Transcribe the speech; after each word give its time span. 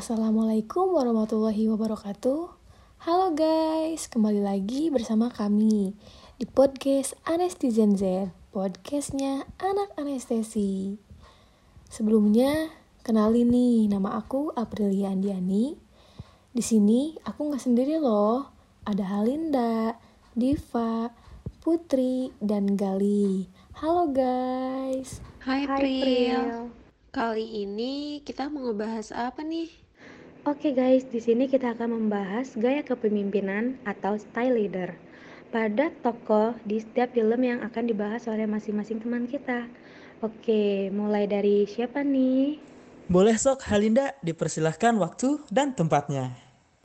Assalamualaikum 0.00 0.96
warahmatullahi 0.96 1.68
wabarakatuh. 1.68 2.40
Halo 3.04 3.36
guys, 3.36 4.08
kembali 4.08 4.40
lagi 4.40 4.88
bersama 4.88 5.28
kami 5.28 5.92
di 6.40 6.48
podcast 6.48 7.12
Anestizen 7.28 8.00
Z, 8.00 8.32
podcastnya 8.48 9.44
anak 9.60 9.92
anestesi. 10.00 10.96
Sebelumnya, 11.92 12.72
kenalin 13.04 13.52
nih, 13.52 13.92
nama 13.92 14.16
aku 14.16 14.48
Aprilia 14.56 15.12
Andiani. 15.12 15.76
Di 16.48 16.64
sini 16.64 17.20
aku 17.20 17.52
nggak 17.52 17.60
sendiri 17.60 18.00
loh, 18.00 18.48
ada 18.88 19.04
Halinda, 19.04 20.00
Diva, 20.32 21.12
Putri, 21.60 22.32
dan 22.40 22.72
Gali. 22.72 23.52
Halo 23.76 24.08
guys. 24.08 25.20
Hai, 25.44 25.68
Hai, 25.68 25.76
Pril. 25.76 26.00
Pril. 26.00 26.52
Kali 27.12 27.68
ini 27.68 28.24
kita 28.24 28.48
mau 28.48 28.64
ngebahas 28.64 29.12
apa 29.12 29.44
nih? 29.44 29.89
Oke 30.48 30.72
guys, 30.72 31.04
di 31.04 31.20
sini 31.20 31.52
kita 31.52 31.76
akan 31.76 32.00
membahas 32.00 32.56
gaya 32.56 32.80
kepemimpinan 32.80 33.76
atau 33.84 34.16
style 34.16 34.56
leader 34.56 34.96
pada 35.52 35.92
tokoh 36.00 36.56
di 36.64 36.80
setiap 36.80 37.12
film 37.12 37.44
yang 37.44 37.60
akan 37.60 37.84
dibahas 37.84 38.24
oleh 38.24 38.48
masing-masing 38.48 39.04
teman 39.04 39.28
kita. 39.28 39.68
Oke, 40.24 40.88
mulai 40.96 41.28
dari 41.28 41.68
siapa 41.68 42.00
nih? 42.00 42.56
Boleh 43.12 43.36
sok 43.36 43.68
Halinda 43.68 44.16
dipersilahkan 44.24 44.96
waktu 44.96 45.44
dan 45.52 45.76
tempatnya. 45.76 46.32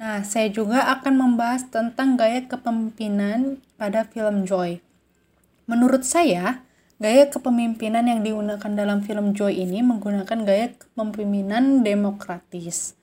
Nah, 0.03 0.19
saya 0.27 0.51
juga 0.51 0.91
akan 0.99 1.15
membahas 1.15 1.63
tentang 1.71 2.19
gaya 2.19 2.43
kepemimpinan 2.51 3.63
pada 3.79 4.03
film 4.03 4.43
Joy. 4.43 4.83
Menurut 5.63 6.03
saya, 6.03 6.59
gaya 6.99 7.31
kepemimpinan 7.31 8.03
yang 8.03 8.19
digunakan 8.19 8.71
dalam 8.75 8.99
film 8.99 9.31
Joy 9.31 9.63
ini 9.63 9.79
menggunakan 9.79 10.43
gaya 10.43 10.75
kepemimpinan 10.75 11.87
demokratis. 11.87 12.99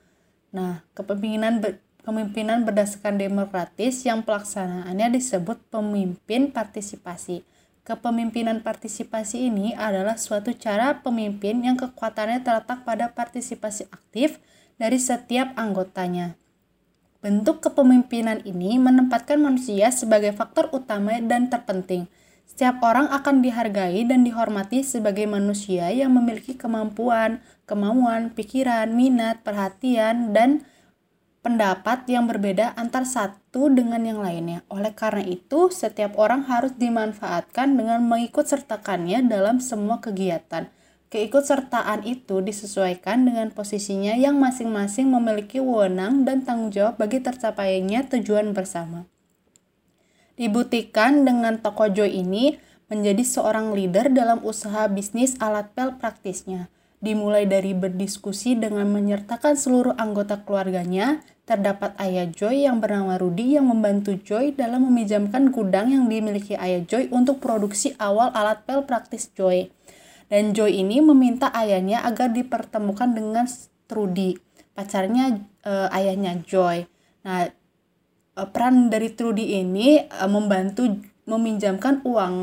Nah, 0.52 0.84
kepemimpinan 0.92 1.64
ber- 1.64 1.80
kepemimpinan 2.02 2.66
berdasarkan 2.66 3.14
demokratis 3.14 4.02
yang 4.02 4.26
pelaksanaannya 4.26 5.14
disebut 5.14 5.58
pemimpin 5.70 6.50
partisipasi. 6.50 7.46
Kepemimpinan 7.82 8.62
partisipasi 8.62 9.50
ini 9.50 9.74
adalah 9.74 10.14
suatu 10.14 10.54
cara 10.54 11.02
pemimpin 11.02 11.62
yang 11.66 11.74
kekuatannya 11.74 12.42
terletak 12.42 12.86
pada 12.86 13.10
partisipasi 13.10 13.90
aktif 13.90 14.38
dari 14.78 14.98
setiap 14.98 15.54
anggotanya. 15.58 16.38
Bentuk 17.22 17.62
kepemimpinan 17.62 18.42
ini 18.42 18.82
menempatkan 18.82 19.38
manusia 19.38 19.94
sebagai 19.94 20.34
faktor 20.34 20.74
utama 20.74 21.14
dan 21.22 21.46
terpenting. 21.46 22.10
Setiap 22.46 22.84
orang 22.84 23.08
akan 23.08 23.40
dihargai 23.40 24.04
dan 24.04 24.22
dihormati 24.22 24.84
sebagai 24.84 25.24
manusia 25.24 25.88
yang 25.88 26.12
memiliki 26.12 26.52
kemampuan, 26.54 27.40
kemauan, 27.64 28.30
pikiran, 28.34 28.92
minat, 28.92 29.40
perhatian, 29.40 30.36
dan 30.36 30.62
pendapat 31.42 32.06
yang 32.06 32.30
berbeda 32.30 32.78
antar 32.78 33.02
satu 33.02 33.66
dengan 33.66 34.06
yang 34.06 34.22
lainnya. 34.22 34.62
Oleh 34.70 34.94
karena 34.94 35.26
itu, 35.26 35.68
setiap 35.74 36.14
orang 36.16 36.46
harus 36.46 36.72
dimanfaatkan 36.78 37.74
dengan 37.74 38.04
mengikut 38.06 38.46
sertakannya 38.46 39.26
dalam 39.26 39.58
semua 39.58 39.98
kegiatan. 39.98 40.70
Keikutsertaan 41.12 42.08
itu 42.08 42.40
disesuaikan 42.40 43.28
dengan 43.28 43.52
posisinya 43.52 44.16
yang 44.16 44.40
masing-masing 44.40 45.12
memiliki 45.12 45.60
wewenang 45.60 46.24
dan 46.24 46.40
tanggung 46.40 46.72
jawab 46.72 46.96
bagi 46.96 47.20
tercapainya 47.20 48.08
tujuan 48.08 48.56
bersama. 48.56 49.11
Dibuktikan 50.42 51.22
dengan 51.22 51.62
toko 51.62 51.86
Joy 51.86 52.18
ini 52.18 52.58
menjadi 52.90 53.22
seorang 53.22 53.70
leader 53.78 54.10
dalam 54.10 54.42
usaha 54.42 54.90
bisnis 54.90 55.38
alat 55.38 55.70
pel 55.70 55.94
praktisnya. 56.02 56.66
Dimulai 56.98 57.46
dari 57.46 57.78
berdiskusi 57.78 58.58
dengan 58.58 58.90
menyertakan 58.90 59.54
seluruh 59.54 59.94
anggota 59.94 60.42
keluarganya, 60.42 61.22
terdapat 61.46 61.94
ayah 62.02 62.26
Joy 62.26 62.66
yang 62.66 62.82
bernama 62.82 63.22
Rudy 63.22 63.54
yang 63.54 63.70
membantu 63.70 64.18
Joy 64.18 64.58
dalam 64.58 64.82
meminjamkan 64.90 65.54
gudang 65.54 65.94
yang 65.94 66.10
dimiliki 66.10 66.58
ayah 66.58 66.82
Joy 66.82 67.06
untuk 67.14 67.38
produksi 67.38 67.94
awal 68.02 68.34
alat 68.34 68.66
pel 68.66 68.82
praktis 68.82 69.30
Joy. 69.38 69.70
Dan 70.26 70.58
Joy 70.58 70.82
ini 70.82 70.98
meminta 70.98 71.54
ayahnya 71.54 72.02
agar 72.02 72.34
dipertemukan 72.34 73.14
dengan 73.14 73.46
Trudy, 73.86 74.42
pacarnya 74.74 75.38
eh, 75.62 75.86
ayahnya 75.94 76.42
Joy. 76.42 76.90
Nah, 77.22 77.61
eh, 78.38 78.48
peran 78.48 78.88
dari 78.88 79.12
Trudy 79.12 79.60
ini 79.60 80.00
eh, 80.00 80.30
membantu 80.30 80.88
meminjamkan 81.26 82.02
uang 82.02 82.36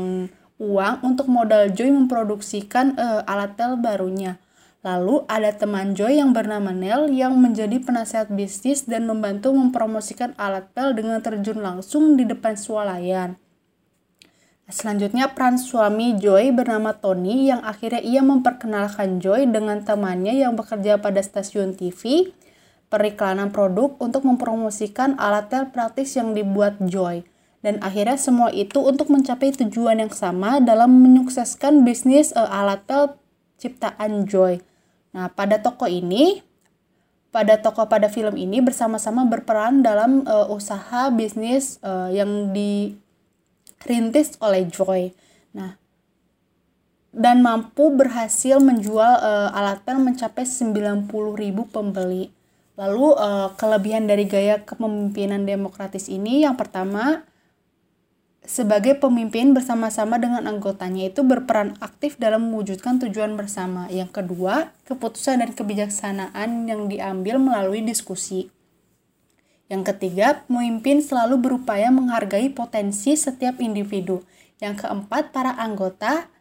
uang 0.60 0.94
untuk 1.02 1.26
modal 1.32 1.72
Joy 1.72 1.88
memproduksikan 1.90 2.94
eh, 2.94 3.22
alat 3.24 3.56
tel 3.56 3.80
barunya. 3.80 4.36
Lalu 4.80 5.28
ada 5.28 5.52
teman 5.52 5.92
Joy 5.92 6.16
yang 6.16 6.32
bernama 6.32 6.72
Nel 6.72 7.12
yang 7.12 7.36
menjadi 7.36 7.84
penasehat 7.84 8.32
bisnis 8.32 8.88
dan 8.88 9.04
membantu 9.04 9.52
mempromosikan 9.52 10.32
alat 10.40 10.72
pel 10.72 10.96
dengan 10.96 11.20
terjun 11.20 11.60
langsung 11.60 12.16
di 12.16 12.24
depan 12.24 12.56
swalayan. 12.56 13.36
Selanjutnya 14.70 15.34
peran 15.34 15.60
suami 15.60 16.16
Joy 16.16 16.54
bernama 16.54 16.96
Tony 16.96 17.50
yang 17.50 17.60
akhirnya 17.60 18.00
ia 18.00 18.22
memperkenalkan 18.24 19.20
Joy 19.20 19.50
dengan 19.50 19.84
temannya 19.84 20.32
yang 20.38 20.56
bekerja 20.56 20.96
pada 20.96 21.20
stasiun 21.20 21.76
TV 21.76 22.30
periklanan 22.90 23.54
produk 23.54 23.94
untuk 24.02 24.26
mempromosikan 24.26 25.14
alat 25.16 25.48
tel 25.48 25.70
praktis 25.70 26.18
yang 26.18 26.34
dibuat 26.34 26.76
Joy. 26.82 27.22
Dan 27.62 27.78
akhirnya 27.80 28.18
semua 28.18 28.50
itu 28.50 28.82
untuk 28.82 29.08
mencapai 29.08 29.54
tujuan 29.54 30.02
yang 30.02 30.12
sama 30.12 30.58
dalam 30.58 31.00
menyukseskan 31.00 31.86
bisnis 31.86 32.34
uh, 32.34 32.50
alat 32.50 32.82
tel 32.84 33.16
ciptaan 33.62 34.26
Joy. 34.26 34.58
Nah, 35.14 35.30
pada 35.30 35.62
toko 35.62 35.86
ini, 35.86 36.42
pada 37.30 37.62
toko 37.62 37.86
pada 37.86 38.10
film 38.10 38.34
ini 38.34 38.58
bersama-sama 38.58 39.22
berperan 39.22 39.86
dalam 39.86 40.26
uh, 40.26 40.50
usaha 40.50 41.14
bisnis 41.14 41.78
uh, 41.86 42.10
yang 42.10 42.50
dirintis 42.50 44.34
oleh 44.42 44.66
Joy. 44.66 45.14
Nah, 45.54 45.78
dan 47.10 47.42
mampu 47.42 47.90
berhasil 47.94 48.58
menjual 48.62 49.18
uh, 49.20 49.50
alat 49.54 49.82
pen 49.82 50.02
mencapai 50.02 50.46
90.000 50.46 51.06
pembeli. 51.70 52.30
Lalu 52.80 53.12
uh, 53.12 53.52
kelebihan 53.60 54.08
dari 54.08 54.24
gaya 54.24 54.64
kepemimpinan 54.64 55.44
demokratis 55.44 56.08
ini 56.08 56.48
yang 56.48 56.56
pertama 56.56 57.28
sebagai 58.40 58.96
pemimpin 58.96 59.52
bersama-sama 59.52 60.16
dengan 60.16 60.48
anggotanya 60.48 61.12
itu 61.12 61.20
berperan 61.20 61.76
aktif 61.84 62.16
dalam 62.16 62.48
mewujudkan 62.48 62.96
tujuan 63.04 63.36
bersama. 63.36 63.84
Yang 63.92 64.24
kedua, 64.24 64.72
keputusan 64.88 65.44
dan 65.44 65.52
kebijaksanaan 65.52 66.72
yang 66.72 66.88
diambil 66.88 67.36
melalui 67.36 67.84
diskusi. 67.84 68.48
Yang 69.68 69.94
ketiga, 69.94 70.48
pemimpin 70.48 71.04
selalu 71.04 71.36
berupaya 71.36 71.92
menghargai 71.92 72.48
potensi 72.48 73.12
setiap 73.12 73.60
individu. 73.60 74.24
Yang 74.56 74.88
keempat, 74.88 75.36
para 75.36 75.52
anggota 75.52 76.32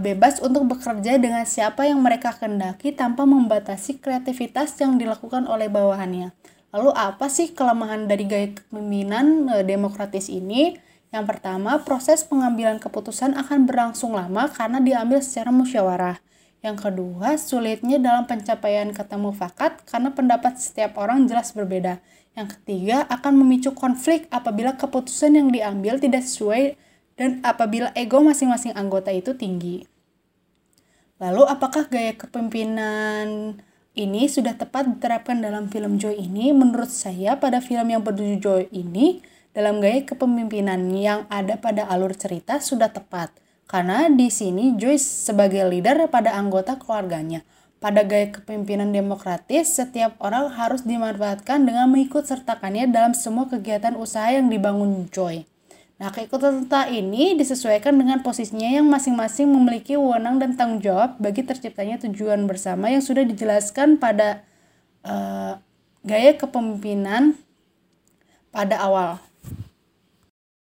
bebas 0.00 0.42
untuk 0.42 0.66
bekerja 0.66 1.18
dengan 1.22 1.46
siapa 1.46 1.86
yang 1.86 2.02
mereka 2.02 2.34
kendaki 2.34 2.90
tanpa 2.94 3.22
membatasi 3.22 4.02
kreativitas 4.02 4.74
yang 4.82 4.98
dilakukan 4.98 5.46
oleh 5.46 5.70
bawahannya. 5.70 6.34
Lalu 6.74 6.90
apa 6.90 7.30
sih 7.30 7.54
kelemahan 7.54 8.10
dari 8.10 8.26
gaya 8.26 8.50
kepemimpinan 8.50 9.46
eh, 9.54 9.62
demokratis 9.62 10.26
ini? 10.26 10.74
Yang 11.14 11.24
pertama, 11.30 11.78
proses 11.86 12.26
pengambilan 12.26 12.82
keputusan 12.82 13.38
akan 13.38 13.70
berlangsung 13.70 14.18
lama 14.18 14.50
karena 14.50 14.82
diambil 14.82 15.22
secara 15.22 15.54
musyawarah. 15.54 16.18
Yang 16.58 16.90
kedua, 16.90 17.38
sulitnya 17.38 18.02
dalam 18.02 18.26
pencapaian 18.26 18.90
kata 18.90 19.14
mufakat 19.14 19.86
karena 19.86 20.10
pendapat 20.10 20.58
setiap 20.58 20.98
orang 20.98 21.30
jelas 21.30 21.54
berbeda. 21.54 22.02
Yang 22.34 22.58
ketiga, 22.58 23.06
akan 23.06 23.38
memicu 23.38 23.70
konflik 23.78 24.26
apabila 24.34 24.74
keputusan 24.74 25.38
yang 25.38 25.48
diambil 25.54 26.02
tidak 26.02 26.26
sesuai 26.26 26.74
dan 27.14 27.38
apabila 27.46 27.94
ego 27.94 28.18
masing-masing 28.22 28.74
anggota 28.74 29.14
itu 29.14 29.34
tinggi. 29.38 29.86
Lalu, 31.22 31.46
apakah 31.46 31.86
gaya 31.86 32.12
kepemimpinan 32.18 33.58
ini 33.94 34.26
sudah 34.26 34.58
tepat 34.58 34.90
diterapkan 34.90 35.38
dalam 35.38 35.70
film 35.70 35.94
Joy 35.96 36.18
ini? 36.18 36.50
Menurut 36.50 36.90
saya, 36.90 37.38
pada 37.38 37.62
film 37.62 37.86
yang 37.86 38.02
berjudul 38.02 38.38
Joy 38.42 38.62
ini, 38.74 39.22
dalam 39.54 39.78
gaya 39.78 40.02
kepemimpinan 40.02 40.90
yang 40.90 41.30
ada 41.30 41.54
pada 41.54 41.86
alur 41.86 42.10
cerita 42.18 42.58
sudah 42.58 42.90
tepat. 42.90 43.30
Karena 43.70 44.10
di 44.10 44.28
sini 44.28 44.74
Joyce 44.74 45.30
sebagai 45.30 45.64
leader 45.70 46.10
pada 46.10 46.34
anggota 46.34 46.76
keluarganya. 46.76 47.46
Pada 47.78 48.02
gaya 48.02 48.34
kepemimpinan 48.34 48.90
demokratis, 48.90 49.78
setiap 49.78 50.18
orang 50.18 50.50
harus 50.58 50.82
dimanfaatkan 50.82 51.62
dengan 51.62 51.86
mengikut 51.94 52.26
sertakannya 52.26 52.90
dalam 52.90 53.14
semua 53.14 53.46
kegiatan 53.46 53.94
usaha 53.94 54.34
yang 54.34 54.50
dibangun 54.50 55.06
Joy. 55.14 55.46
Nah, 55.94 56.10
keikutsertaan 56.10 56.90
ini 56.90 57.38
disesuaikan 57.38 57.94
dengan 57.94 58.18
posisinya 58.18 58.66
yang 58.66 58.90
masing-masing 58.90 59.46
memiliki 59.46 59.94
wewenang 59.94 60.42
dan 60.42 60.58
tanggung 60.58 60.82
jawab 60.82 61.14
bagi 61.22 61.46
terciptanya 61.46 62.02
tujuan 62.02 62.50
bersama 62.50 62.90
yang 62.90 62.98
sudah 62.98 63.22
dijelaskan 63.22 64.02
pada 64.02 64.42
uh, 65.06 65.54
gaya 66.02 66.34
kepemimpinan 66.34 67.38
pada 68.50 68.82
awal. 68.82 69.22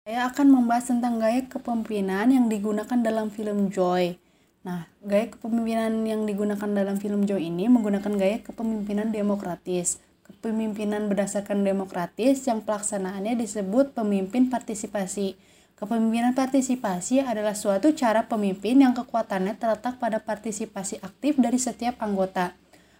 Saya 0.04 0.30
akan 0.30 0.48
membahas 0.52 0.92
tentang 0.92 1.18
gaya 1.18 1.48
kepemimpinan 1.48 2.30
yang 2.30 2.46
digunakan 2.52 3.00
dalam 3.00 3.32
film 3.32 3.72
Joy. 3.72 4.20
Nah, 4.68 4.86
gaya 5.00 5.32
kepemimpinan 5.32 6.04
yang 6.04 6.28
digunakan 6.28 6.70
dalam 6.70 7.00
film 7.00 7.24
Joy 7.24 7.50
ini 7.50 7.72
menggunakan 7.72 8.14
gaya 8.20 8.38
kepemimpinan 8.44 9.16
demokratis. 9.16 9.98
Kepemimpinan 10.46 11.10
berdasarkan 11.10 11.66
demokratis 11.66 12.46
yang 12.46 12.62
pelaksanaannya 12.62 13.34
disebut 13.34 13.98
pemimpin 13.98 14.46
partisipasi. 14.46 15.34
Kepemimpinan 15.74 16.38
partisipasi 16.38 17.18
adalah 17.18 17.58
suatu 17.58 17.98
cara 17.98 18.30
pemimpin 18.30 18.78
yang 18.78 18.94
kekuatannya 18.94 19.58
terletak 19.58 19.98
pada 19.98 20.22
partisipasi 20.22 21.02
aktif 21.02 21.42
dari 21.42 21.58
setiap 21.58 21.98
anggota. 21.98 22.54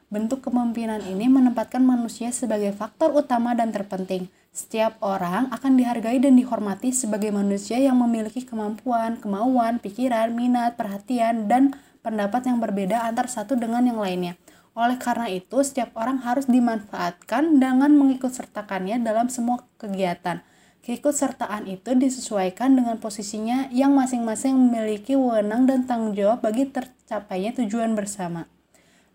Bentuk 0.10 0.42
kepemimpinan 0.42 1.06
ini 1.06 1.30
menempatkan 1.30 1.86
manusia 1.86 2.34
sebagai 2.34 2.74
faktor 2.74 3.14
utama 3.14 3.54
dan 3.54 3.70
terpenting. 3.70 4.26
Setiap 4.50 4.98
orang 5.06 5.46
akan 5.54 5.78
dihargai 5.78 6.18
dan 6.18 6.42
dihormati 6.42 6.98
sebagai 6.98 7.30
manusia 7.30 7.78
yang 7.78 8.02
memiliki 8.02 8.42
kemampuan, 8.42 9.22
kemauan, 9.22 9.78
pikiran, 9.78 10.34
minat, 10.34 10.74
perhatian, 10.82 11.46
dan 11.46 11.78
pendapat 12.02 12.50
yang 12.50 12.58
berbeda 12.58 13.06
antar 13.06 13.30
satu 13.30 13.54
dengan 13.54 13.86
yang 13.86 14.02
lainnya. 14.02 14.34
Oleh 14.76 15.00
karena 15.00 15.32
itu, 15.32 15.64
setiap 15.64 15.96
orang 15.96 16.20
harus 16.22 16.52
dimanfaatkan 16.52 17.64
dengan 17.64 17.96
mengikut 17.96 18.30
sertakannya 18.30 19.00
dalam 19.00 19.32
semua 19.32 19.64
kegiatan. 19.80 20.44
Keikutsertaan 20.84 21.66
itu 21.66 21.96
disesuaikan 21.98 22.76
dengan 22.76 23.00
posisinya 23.00 23.72
yang 23.72 23.96
masing-masing 23.96 24.54
memiliki 24.54 25.18
wewenang 25.18 25.66
dan 25.66 25.88
tanggung 25.88 26.14
jawab 26.14 26.44
bagi 26.46 26.70
tercapainya 26.70 27.58
tujuan 27.58 27.98
bersama 27.98 28.46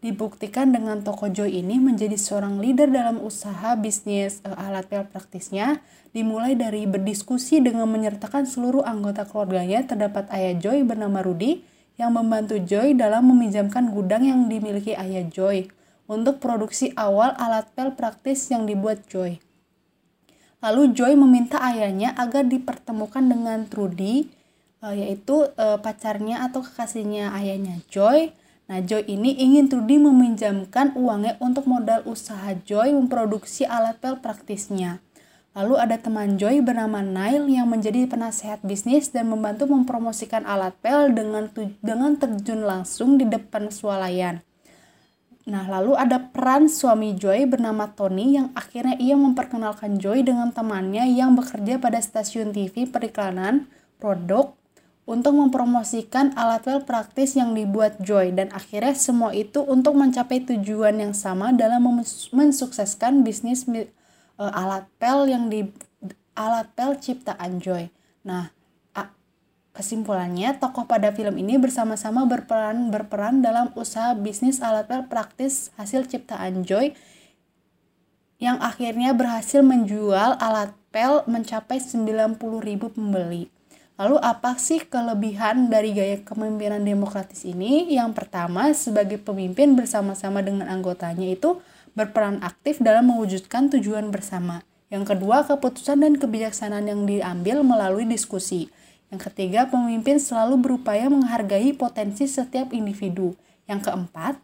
dibuktikan 0.00 0.72
dengan 0.72 1.04
toko 1.04 1.28
Joy 1.28 1.60
ini 1.60 1.76
menjadi 1.76 2.16
seorang 2.16 2.56
leader 2.56 2.88
dalam 2.88 3.20
usaha 3.20 3.76
bisnis 3.76 4.40
uh, 4.48 4.56
alat 4.56 4.88
pel 4.88 5.04
praktisnya 5.04 5.84
dimulai 6.16 6.56
dari 6.56 6.88
berdiskusi 6.88 7.60
dengan 7.60 7.84
menyertakan 7.92 8.48
seluruh 8.48 8.82
anggota 8.82 9.28
keluarganya 9.28 9.84
terdapat 9.84 10.26
ayah 10.32 10.56
Joy 10.56 10.88
bernama 10.88 11.20
Rudy 11.20 11.62
yang 12.00 12.16
membantu 12.16 12.56
Joy 12.56 12.96
dalam 12.96 13.28
meminjamkan 13.28 13.92
gudang 13.92 14.24
yang 14.24 14.48
dimiliki 14.48 14.96
ayah 14.96 15.20
Joy 15.28 15.68
untuk 16.08 16.40
produksi 16.40 16.96
awal 16.96 17.36
alat 17.36 17.68
pel 17.76 17.92
praktis 17.92 18.48
yang 18.48 18.64
dibuat 18.64 19.04
Joy. 19.12 19.36
Lalu 20.64 20.96
Joy 20.96 21.12
meminta 21.20 21.60
ayahnya 21.60 22.16
agar 22.16 22.48
dipertemukan 22.48 23.20
dengan 23.28 23.68
Trudy, 23.68 24.32
uh, 24.80 24.96
yaitu 24.96 25.52
uh, 25.60 25.76
pacarnya 25.76 26.48
atau 26.48 26.64
kekasihnya 26.64 27.36
ayahnya 27.36 27.84
Joy, 27.92 28.32
Nah, 28.70 28.78
Joy 28.78 29.02
ini 29.10 29.34
ingin 29.34 29.66
Trudy 29.66 29.98
meminjamkan 29.98 30.94
uangnya 30.94 31.34
untuk 31.42 31.66
modal 31.66 32.06
usaha 32.06 32.54
Joy 32.54 32.94
memproduksi 32.94 33.66
alat 33.66 33.98
pel 33.98 34.22
praktisnya. 34.22 35.02
Lalu 35.50 35.74
ada 35.82 35.98
teman 35.98 36.38
Joy 36.38 36.62
bernama 36.62 37.02
Nail 37.02 37.50
yang 37.50 37.66
menjadi 37.66 38.06
penasehat 38.06 38.62
bisnis 38.62 39.10
dan 39.10 39.26
membantu 39.26 39.66
mempromosikan 39.66 40.46
alat 40.46 40.78
pel 40.78 41.10
dengan 41.10 41.50
dengan 41.82 42.14
terjun 42.14 42.62
langsung 42.62 43.18
di 43.18 43.26
depan 43.26 43.66
swalayan. 43.74 44.46
Nah, 45.50 45.66
lalu 45.66 45.98
ada 45.98 46.30
peran 46.30 46.70
suami 46.70 47.18
Joy 47.18 47.50
bernama 47.50 47.90
Tony 47.90 48.38
yang 48.38 48.54
akhirnya 48.54 48.94
ia 49.02 49.18
memperkenalkan 49.18 49.98
Joy 49.98 50.22
dengan 50.22 50.54
temannya 50.54 51.10
yang 51.10 51.34
bekerja 51.34 51.82
pada 51.82 51.98
stasiun 51.98 52.54
TV 52.54 52.86
periklanan, 52.86 53.66
produk, 53.98 54.54
untuk 55.10 55.34
mempromosikan 55.34 56.30
alat 56.38 56.62
pel 56.62 56.86
praktis 56.86 57.34
yang 57.34 57.58
dibuat 57.58 57.98
Joy 57.98 58.30
dan 58.30 58.54
akhirnya 58.54 58.94
semua 58.94 59.34
itu 59.34 59.58
untuk 59.66 59.98
mencapai 59.98 60.46
tujuan 60.46 61.02
yang 61.02 61.10
sama 61.18 61.50
dalam 61.50 61.82
mensukseskan 62.30 63.26
bisnis 63.26 63.66
uh, 64.40 64.52
alat 64.56 64.88
pel 64.96 65.28
yang 65.28 65.52
di 65.52 65.68
alat 66.32 66.72
pel 66.72 66.96
ciptaan 66.96 67.60
Joy. 67.60 67.92
Nah, 68.24 68.48
kesimpulannya 69.70 70.58
tokoh 70.58 70.84
pada 70.84 71.14
film 71.14 71.38
ini 71.38 71.54
bersama-sama 71.56 72.26
berperan 72.26 72.90
berperan 72.90 73.38
dalam 73.38 73.70
usaha 73.78 74.12
bisnis 74.18 74.58
alat 74.58 74.90
pel 74.90 75.06
praktis 75.06 75.70
hasil 75.78 76.10
ciptaan 76.10 76.66
Joy 76.66 76.92
yang 78.42 78.58
akhirnya 78.58 79.14
berhasil 79.14 79.62
menjual 79.62 80.34
alat 80.36 80.74
pel 80.90 81.22
mencapai 81.28 81.78
90.000 81.78 82.40
pembeli. 82.90 83.52
Lalu 84.00 84.16
apa 84.24 84.56
sih 84.56 84.80
kelebihan 84.80 85.68
dari 85.68 85.92
gaya 85.92 86.24
kepemimpinan 86.24 86.80
demokratis 86.80 87.44
ini? 87.44 87.92
Yang 87.92 88.16
pertama, 88.16 88.72
sebagai 88.72 89.20
pemimpin 89.20 89.76
bersama-sama 89.76 90.40
dengan 90.40 90.72
anggotanya 90.72 91.28
itu 91.28 91.60
berperan 91.94 92.40
aktif 92.40 92.78
dalam 92.78 93.10
mewujudkan 93.10 93.70
tujuan 93.72 94.08
bersama. 94.14 94.62
Yang 94.90 95.14
kedua, 95.14 95.46
keputusan 95.46 96.02
dan 96.02 96.18
kebijaksanaan 96.18 96.86
yang 96.90 97.02
diambil 97.06 97.62
melalui 97.62 98.06
diskusi. 98.10 98.66
Yang 99.10 99.30
ketiga, 99.30 99.70
pemimpin 99.70 100.18
selalu 100.18 100.58
berupaya 100.58 101.06
menghargai 101.06 101.74
potensi 101.74 102.26
setiap 102.26 102.74
individu. 102.74 103.34
Yang 103.70 103.90
keempat, 103.90 104.34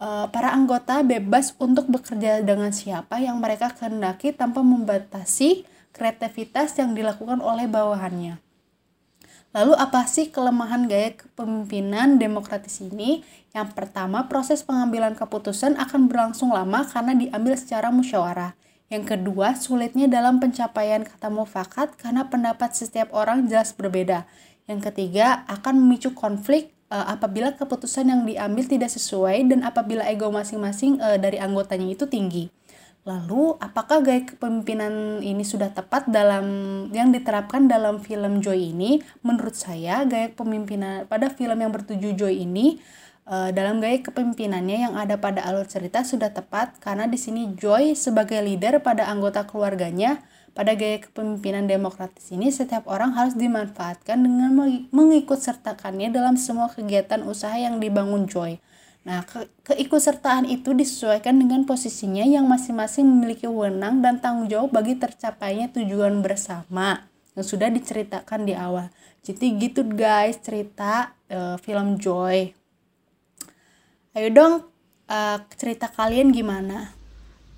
eh, 0.00 0.26
para 0.32 0.52
anggota 0.56 1.04
bebas 1.04 1.52
untuk 1.60 1.88
bekerja 1.92 2.40
dengan 2.40 2.72
siapa 2.72 3.20
yang 3.20 3.36
mereka 3.36 3.72
kehendaki 3.72 4.32
tanpa 4.32 4.64
membatasi 4.64 5.68
kreativitas 5.92 6.72
yang 6.80 6.96
dilakukan 6.96 7.44
oleh 7.44 7.68
bawahannya. 7.68 8.51
Lalu 9.52 9.76
apa 9.76 10.08
sih 10.08 10.32
kelemahan 10.32 10.88
gaya 10.88 11.12
kepemimpinan 11.12 12.16
demokratis 12.16 12.80
ini? 12.80 13.20
Yang 13.52 13.76
pertama, 13.76 14.24
proses 14.24 14.64
pengambilan 14.64 15.12
keputusan 15.12 15.76
akan 15.76 16.08
berlangsung 16.08 16.56
lama 16.56 16.88
karena 16.88 17.12
diambil 17.12 17.52
secara 17.60 17.92
musyawarah. 17.92 18.56
Yang 18.88 19.16
kedua, 19.16 19.52
sulitnya 19.56 20.08
dalam 20.08 20.40
pencapaian 20.40 21.04
kata 21.04 21.28
mufakat 21.28 21.96
karena 22.00 22.32
pendapat 22.32 22.72
setiap 22.72 23.12
orang 23.12 23.44
jelas 23.44 23.76
berbeda. 23.76 24.24
Yang 24.64 24.88
ketiga, 24.88 25.44
akan 25.48 25.84
memicu 25.84 26.16
konflik 26.16 26.72
uh, 26.88 27.12
apabila 27.12 27.52
keputusan 27.52 28.08
yang 28.08 28.22
diambil 28.24 28.64
tidak 28.64 28.88
sesuai 28.92 29.48
dan 29.52 29.64
apabila 29.64 30.04
ego 30.08 30.32
masing-masing 30.32 30.96
uh, 31.00 31.20
dari 31.20 31.36
anggotanya 31.40 31.92
itu 31.92 32.04
tinggi. 32.04 32.48
Lalu, 33.02 33.58
apakah 33.58 33.98
gaya 33.98 34.22
kepemimpinan 34.22 35.18
ini 35.26 35.42
sudah 35.42 35.74
tepat 35.74 36.06
dalam 36.06 36.46
yang 36.94 37.10
diterapkan 37.10 37.66
dalam 37.66 37.98
film 37.98 38.38
Joy 38.38 38.70
ini? 38.70 39.02
Menurut 39.26 39.58
saya, 39.58 40.06
gaya 40.06 40.30
kepemimpinan 40.30 41.10
pada 41.10 41.26
film 41.26 41.58
yang 41.58 41.74
bertuju 41.74 42.14
Joy 42.14 42.46
ini 42.46 42.78
uh, 43.26 43.50
dalam 43.50 43.82
gaya 43.82 43.98
kepemimpinannya 44.02 44.78
yang 44.88 44.94
ada 44.94 45.18
pada 45.18 45.42
alur 45.46 45.66
cerita 45.66 46.02
sudah 46.02 46.30
tepat 46.30 46.78
karena 46.78 47.06
di 47.06 47.18
sini 47.18 47.54
Joy 47.54 47.94
sebagai 47.94 48.38
leader 48.42 48.82
pada 48.82 49.06
anggota 49.10 49.46
keluarganya 49.46 50.22
pada 50.52 50.76
gaya 50.76 51.00
kepemimpinan 51.00 51.64
demokratis 51.64 52.28
ini 52.28 52.52
setiap 52.52 52.84
orang 52.84 53.16
harus 53.16 53.32
dimanfaatkan 53.32 54.20
dengan 54.20 54.52
mengikut 54.92 55.40
sertakannya 55.40 56.12
dalam 56.12 56.36
semua 56.36 56.68
kegiatan 56.68 57.24
usaha 57.24 57.56
yang 57.56 57.80
dibangun 57.80 58.28
Joy. 58.28 58.60
Nah, 59.02 59.26
ke 59.26 59.50
keikutsertaan 59.66 60.46
itu 60.46 60.70
disesuaikan 60.70 61.34
dengan 61.34 61.66
posisinya 61.66 62.22
yang 62.22 62.46
masing-masing 62.46 63.02
memiliki 63.02 63.50
wewenang 63.50 63.98
dan 63.98 64.22
tanggung 64.22 64.46
jawab 64.46 64.70
bagi 64.70 64.94
tercapainya 64.94 65.74
tujuan 65.74 66.22
bersama 66.22 67.02
yang 67.34 67.42
sudah 67.42 67.66
diceritakan 67.66 68.46
di 68.46 68.54
awal. 68.54 68.94
Jadi 69.26 69.58
gitu 69.58 69.82
guys 69.82 70.38
cerita 70.38 71.18
uh, 71.30 71.58
film 71.58 71.98
Joy. 71.98 72.54
Ayo 74.14 74.28
dong 74.30 74.54
uh, 75.10 75.38
cerita 75.58 75.90
kalian 75.90 76.30
gimana? 76.30 77.01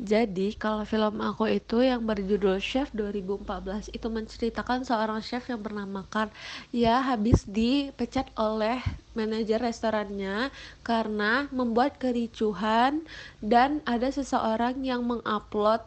Jadi, 0.05 0.53
kalau 0.61 0.85
film 0.85 1.17
aku 1.25 1.49
itu 1.49 1.81
yang 1.81 2.05
berjudul 2.05 2.61
Chef 2.61 2.93
2014 2.93 3.89
itu 3.89 4.05
menceritakan 4.13 4.85
seorang 4.85 5.25
chef 5.25 5.49
yang 5.49 5.65
bernama 5.65 6.05
Carl. 6.13 6.29
Ia 6.77 7.01
habis 7.01 7.49
dipecat 7.49 8.29
oleh 8.37 8.85
manajer 9.17 9.65
restorannya 9.65 10.53
karena 10.85 11.49
membuat 11.49 11.97
kericuhan 11.97 13.01
dan 13.41 13.81
ada 13.89 14.13
seseorang 14.13 14.85
yang 14.85 15.09
mengupload 15.09 15.81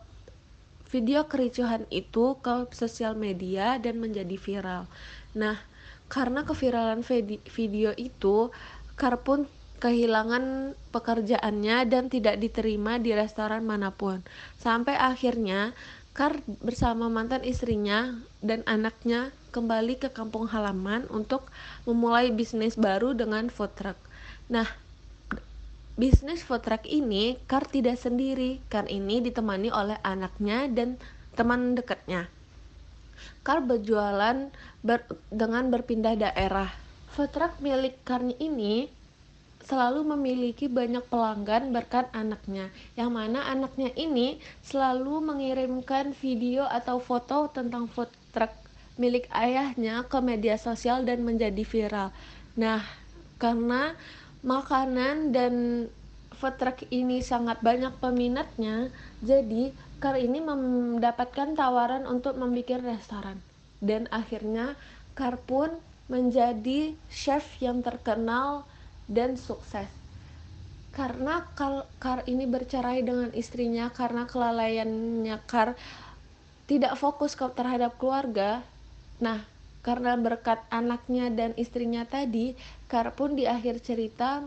video 0.89 1.29
kericuhan 1.29 1.85
itu 1.93 2.41
ke 2.41 2.73
sosial 2.73 3.13
media 3.13 3.77
dan 3.77 4.01
menjadi 4.01 4.33
viral. 4.33 4.89
Nah, 5.37 5.61
karena 6.09 6.41
keviralan 6.41 7.05
video 7.53 7.93
itu, 7.93 8.49
Carl 8.97 9.21
pun 9.21 9.39
kehilangan 9.77 10.73
pekerjaannya 10.89 11.85
dan 11.85 12.09
tidak 12.09 12.41
diterima 12.41 12.97
di 12.97 13.13
restoran 13.13 13.61
mana 13.61 13.93
pun. 13.93 14.25
Sampai 14.57 14.97
akhirnya 14.97 15.73
Kar 16.17 16.41
bersama 16.65 17.13
mantan 17.13 17.45
istrinya 17.45 18.17
dan 18.41 18.65
anaknya 18.65 19.29
kembali 19.53 20.01
ke 20.01 20.09
kampung 20.09 20.49
halaman 20.49 21.05
untuk 21.13 21.45
memulai 21.85 22.33
bisnis 22.33 22.73
baru 22.73 23.13
dengan 23.13 23.53
food 23.53 23.69
truck. 23.77 24.01
Nah, 24.49 24.65
bisnis 25.93 26.41
food 26.41 26.65
truck 26.65 26.89
ini 26.89 27.37
Kar 27.45 27.69
tidak 27.69 28.01
sendiri. 28.01 28.57
Kar 28.65 28.89
ini 28.89 29.21
ditemani 29.21 29.69
oleh 29.69 30.01
anaknya 30.01 30.65
dan 30.73 30.97
teman 31.37 31.77
dekatnya. 31.77 32.25
Kar 33.45 33.61
berjualan 33.61 34.49
ber, 34.81 35.05
dengan 35.29 35.69
berpindah 35.69 36.17
daerah. 36.17 36.73
Food 37.13 37.29
truck 37.29 37.61
milik 37.61 38.01
Kar 38.01 38.25
ini 38.25 38.89
selalu 39.67 40.15
memiliki 40.15 40.71
banyak 40.71 41.03
pelanggan 41.11 41.75
berkat 41.75 42.07
anaknya, 42.15 42.71
yang 42.95 43.11
mana 43.11 43.43
anaknya 43.51 43.91
ini 43.99 44.39
selalu 44.63 45.19
mengirimkan 45.19 46.15
video 46.15 46.63
atau 46.63 47.03
foto 47.03 47.51
tentang 47.51 47.91
food 47.91 48.07
truck 48.31 48.55
milik 48.95 49.27
ayahnya 49.29 50.07
ke 50.07 50.17
media 50.23 50.55
sosial 50.55 51.03
dan 51.03 51.21
menjadi 51.27 51.61
viral. 51.67 52.09
Nah, 52.55 52.81
karena 53.37 53.93
makanan 54.41 55.35
dan 55.35 55.53
food 56.37 56.55
truck 56.55 56.79
ini 56.87 57.19
sangat 57.19 57.59
banyak 57.59 57.91
peminatnya 57.99 58.93
jadi 59.19 59.73
Car 59.97 60.13
ini 60.13 60.37
mendapatkan 60.37 61.57
tawaran 61.57 62.05
untuk 62.05 62.37
membuat 62.37 62.85
restoran 62.85 63.41
dan 63.81 64.05
akhirnya 64.13 64.77
Car 65.17 65.41
pun 65.41 65.73
menjadi 66.05 66.93
chef 67.09 67.57
yang 67.57 67.81
terkenal 67.81 68.69
dan 69.07 69.39
sukses. 69.39 69.87
Karena 70.91 71.45
Car 72.01 72.25
ini 72.27 72.43
bercerai 72.49 73.05
dengan 73.05 73.31
istrinya 73.33 73.89
karena 73.93 74.27
kelalaiannya 74.27 75.37
Car 75.47 75.73
tidak 76.67 76.99
fokus 76.99 77.33
ke 77.33 77.47
terhadap 77.55 77.95
keluarga. 77.95 78.61
Nah 79.23 79.41
karena 79.85 80.19
berkat 80.19 80.59
anaknya 80.67 81.31
dan 81.31 81.55
istrinya 81.55 82.03
tadi 82.03 82.57
Car 82.91 83.15
pun 83.15 83.39
di 83.39 83.47
akhir 83.47 83.79
cerita 83.79 84.43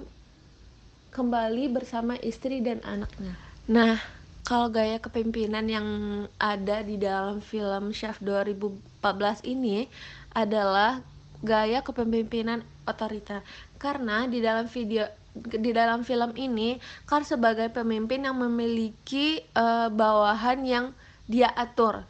kembali 1.11 1.65
bersama 1.73 2.15
istri 2.21 2.61
dan 2.61 2.83
anaknya. 2.85 3.35
Nah 3.71 3.97
kalau 4.43 4.67
gaya 4.67 4.99
kepemimpinan 4.99 5.71
yang 5.71 5.89
ada 6.35 6.83
di 6.83 6.99
dalam 6.99 7.39
film 7.39 7.95
Chef 7.95 8.19
2014 8.19 9.47
ini 9.47 9.87
adalah 10.35 10.99
gaya 11.41 11.81
kepemimpinan 11.81 12.67
otoriter 12.85 13.41
karena 13.81 14.29
di 14.29 14.45
dalam 14.45 14.69
video 14.69 15.09
di 15.35 15.71
dalam 15.73 16.05
film 16.05 16.37
ini 16.37 16.77
Carl 17.09 17.25
sebagai 17.25 17.73
pemimpin 17.73 18.27
yang 18.27 18.37
memiliki 18.37 19.41
uh, 19.55 19.89
bawahan 19.89 20.61
yang 20.67 20.87
dia 21.31 21.49
atur 21.49 22.03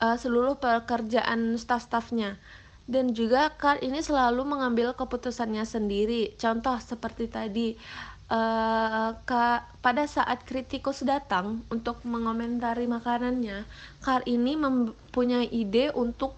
uh, 0.00 0.16
seluruh 0.16 0.56
pekerjaan 0.56 1.58
staf-stafnya 1.58 2.38
dan 2.86 3.14
juga 3.14 3.50
Carl 3.60 3.78
ini 3.82 4.02
selalu 4.02 4.42
mengambil 4.42 4.90
keputusannya 4.92 5.62
sendiri. 5.62 6.34
Contoh 6.34 6.76
seperti 6.82 7.30
tadi 7.30 7.78
uh, 8.30 9.14
pada 9.78 10.04
saat 10.10 10.42
kritikus 10.42 11.06
datang 11.06 11.62
untuk 11.70 12.02
mengomentari 12.02 12.90
makanannya 12.90 13.64
Carl 14.02 14.26
ini 14.26 14.58
mempunyai 14.58 15.46
ide 15.50 15.94
untuk 15.94 16.34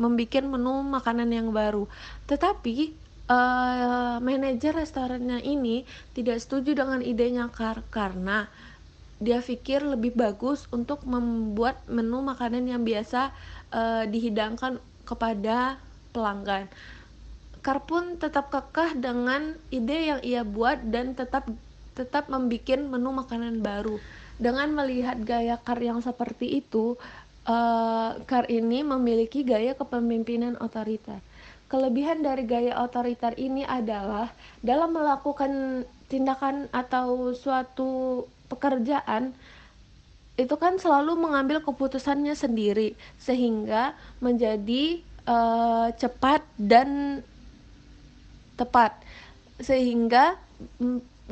membuat 0.00 0.44
menu 0.48 0.82
makanan 0.88 1.30
yang 1.30 1.48
baru. 1.52 1.86
Tetapi 2.26 3.01
uh, 3.30 4.16
manajer 4.18 4.74
restorannya 4.74 5.42
ini 5.44 5.86
tidak 6.16 6.42
setuju 6.42 6.74
dengan 6.74 7.04
idenya 7.04 7.46
Kar 7.52 7.84
karena 7.92 8.48
dia 9.22 9.38
pikir 9.38 9.86
lebih 9.86 10.18
bagus 10.18 10.66
untuk 10.74 11.06
membuat 11.06 11.78
menu 11.86 12.26
makanan 12.26 12.66
yang 12.66 12.82
biasa 12.82 13.30
uh, 13.70 14.02
dihidangkan 14.10 14.82
kepada 15.06 15.78
pelanggan. 16.10 16.66
Kar 17.62 17.86
pun 17.86 18.18
tetap 18.18 18.50
kekeh 18.50 18.98
dengan 18.98 19.54
ide 19.70 20.10
yang 20.10 20.20
ia 20.26 20.42
buat 20.42 20.82
dan 20.82 21.14
tetap 21.14 21.46
tetap 21.94 22.26
membuat 22.26 22.82
menu 22.82 23.10
makanan 23.14 23.62
baru. 23.62 24.02
Dengan 24.42 24.74
melihat 24.74 25.22
gaya 25.22 25.54
Kar 25.62 25.78
yang 25.78 26.02
seperti 26.02 26.58
itu, 26.58 26.98
uh, 27.46 28.18
Kar 28.26 28.50
ini 28.50 28.82
memiliki 28.82 29.46
gaya 29.46 29.78
kepemimpinan 29.78 30.58
otoriter. 30.58 31.22
Kelebihan 31.72 32.20
dari 32.20 32.44
gaya 32.44 32.76
otoriter 32.84 33.32
ini 33.40 33.64
adalah 33.64 34.28
dalam 34.60 34.92
melakukan 34.92 35.82
tindakan 36.12 36.68
atau 36.68 37.32
suatu 37.32 38.28
pekerjaan 38.52 39.32
itu 40.36 40.52
kan 40.60 40.76
selalu 40.76 41.16
mengambil 41.16 41.64
keputusannya 41.64 42.36
sendiri 42.36 42.92
sehingga 43.16 43.96
menjadi 44.20 45.00
uh, 45.24 45.88
cepat 45.96 46.44
dan 46.60 47.20
tepat. 48.60 49.00
Sehingga 49.56 50.36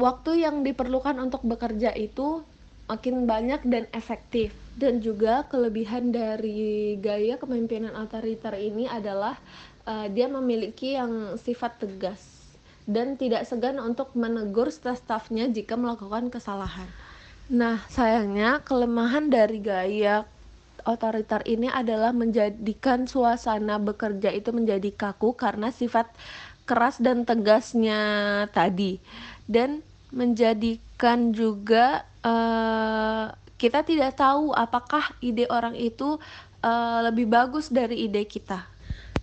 waktu 0.00 0.40
yang 0.40 0.64
diperlukan 0.64 1.20
untuk 1.20 1.44
bekerja 1.44 1.92
itu 1.92 2.40
makin 2.88 3.28
banyak 3.28 3.60
dan 3.68 3.84
efektif. 3.92 4.56
Dan 4.80 5.04
juga 5.04 5.44
kelebihan 5.52 6.08
dari 6.08 6.96
gaya 6.96 7.36
kepemimpinan 7.36 7.92
otoriter 8.00 8.56
ini 8.56 8.88
adalah 8.88 9.36
uh, 9.90 10.06
dia 10.06 10.30
memiliki 10.30 10.94
yang 10.94 11.34
sifat 11.42 11.82
tegas 11.82 12.22
dan 12.86 13.18
tidak 13.18 13.46
segan 13.46 13.82
untuk 13.82 14.14
menegur 14.14 14.70
staf-stafnya 14.70 15.50
jika 15.50 15.74
melakukan 15.74 16.30
kesalahan. 16.30 16.86
Nah, 17.50 17.82
sayangnya 17.90 18.62
kelemahan 18.62 19.26
dari 19.26 19.58
gaya 19.58 20.22
otoriter 20.86 21.44
ini 21.44 21.68
adalah 21.68 22.14
menjadikan 22.14 23.04
suasana 23.04 23.76
bekerja 23.76 24.32
itu 24.32 24.54
menjadi 24.54 24.88
kaku 24.94 25.36
karena 25.36 25.68
sifat 25.68 26.08
keras 26.64 27.02
dan 27.02 27.26
tegasnya 27.26 28.00
tadi 28.54 29.02
dan 29.44 29.82
menjadikan 30.14 31.34
juga 31.34 32.06
uh, 32.24 33.28
kita 33.60 33.84
tidak 33.84 34.16
tahu 34.16 34.56
apakah 34.56 35.12
ide 35.20 35.44
orang 35.52 35.76
itu 35.76 36.16
uh, 36.64 37.00
lebih 37.04 37.28
bagus 37.28 37.68
dari 37.68 38.08
ide 38.08 38.24
kita 38.24 38.64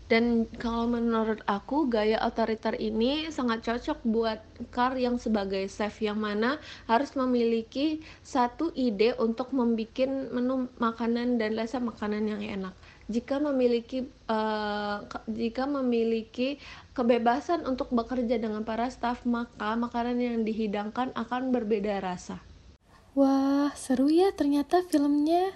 dan 0.08 0.48
kalau 0.56 0.88
menurut 0.88 1.44
aku 1.44 1.92
gaya 1.92 2.16
otoriter 2.24 2.80
ini 2.80 3.28
sangat 3.28 3.60
cocok 3.68 4.00
buat 4.08 4.40
car 4.72 4.96
yang 4.96 5.20
sebagai 5.20 5.68
chef 5.68 6.00
yang 6.00 6.16
mana 6.16 6.64
harus 6.88 7.12
memiliki 7.20 8.00
satu 8.24 8.72
ide 8.72 9.20
untuk 9.20 9.52
membuat 9.52 10.08
menu 10.08 10.72
makanan 10.80 11.36
dan 11.36 11.60
rasa 11.60 11.84
makanan 11.84 12.24
yang 12.24 12.40
enak. 12.40 12.74
Jika 13.12 13.40
memiliki 13.40 14.08
uh, 14.32 15.04
jika 15.28 15.68
memiliki 15.68 16.60
kebebasan 16.96 17.68
untuk 17.68 17.92
bekerja 17.92 18.40
dengan 18.40 18.64
para 18.64 18.88
staff 18.88 19.28
maka 19.28 19.76
makanan 19.76 20.20
yang 20.24 20.40
dihidangkan 20.48 21.12
akan 21.20 21.52
berbeda 21.52 22.00
rasa. 22.00 22.40
Wah 23.12 23.76
seru 23.76 24.08
ya 24.08 24.32
ternyata 24.32 24.88
filmnya. 24.88 25.52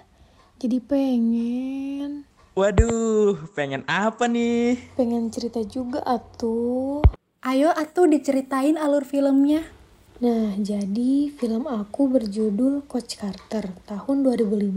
Jadi 0.60 0.78
pengen 0.78 2.28
Waduh, 2.52 3.48
pengen 3.56 3.80
apa 3.88 4.28
nih? 4.28 4.76
Pengen 4.92 5.32
cerita 5.32 5.64
juga 5.64 6.04
atuh. 6.04 7.00
Ayo 7.40 7.72
atuh 7.72 8.04
diceritain 8.04 8.76
alur 8.76 9.08
filmnya. 9.08 9.64
Nah, 10.20 10.52
jadi 10.60 11.32
film 11.32 11.64
aku 11.64 12.12
berjudul 12.12 12.84
Coach 12.84 13.16
Carter 13.16 13.72
tahun 13.88 14.28
2005 14.28 14.68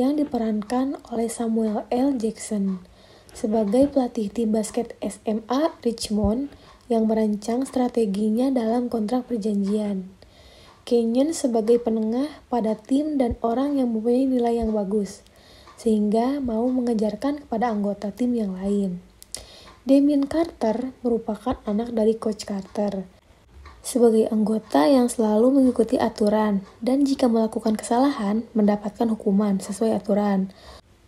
yang 0.00 0.16
diperankan 0.16 0.96
oleh 1.12 1.28
Samuel 1.28 1.84
L. 1.92 2.16
Jackson 2.16 2.80
sebagai 3.36 3.92
pelatih 3.92 4.32
tim 4.32 4.48
basket 4.48 4.96
SMA 5.04 5.76
Richmond 5.84 6.48
yang 6.88 7.04
merancang 7.04 7.68
strateginya 7.68 8.48
dalam 8.48 8.88
kontrak 8.88 9.28
perjanjian. 9.28 10.08
Kenyon 10.88 11.36
sebagai 11.36 11.76
penengah 11.76 12.40
pada 12.48 12.72
tim 12.72 13.20
dan 13.20 13.36
orang 13.44 13.76
yang 13.76 13.92
mempunyai 13.92 14.24
nilai 14.24 14.64
yang 14.64 14.72
bagus 14.72 15.20
sehingga 15.80 16.44
mau 16.44 16.68
mengejarkan 16.68 17.48
kepada 17.48 17.72
anggota 17.72 18.12
tim 18.12 18.36
yang 18.36 18.52
lain. 18.52 19.00
Damien 19.88 20.28
Carter 20.28 20.92
merupakan 21.00 21.56
anak 21.64 21.96
dari 21.96 22.20
Coach 22.20 22.44
Carter. 22.44 23.08
Sebagai 23.80 24.28
anggota 24.28 24.84
yang 24.84 25.08
selalu 25.08 25.56
mengikuti 25.56 25.96
aturan 25.96 26.68
dan 26.84 27.08
jika 27.08 27.32
melakukan 27.32 27.80
kesalahan 27.80 28.44
mendapatkan 28.52 29.08
hukuman 29.08 29.56
sesuai 29.56 29.96
aturan. 29.96 30.52